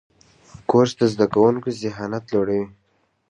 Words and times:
کورس 0.69 0.91
د 0.99 1.01
زده 1.13 1.25
کوونکو 1.33 1.67
ذهانت 1.81 2.23
لوړوي. 2.33 2.65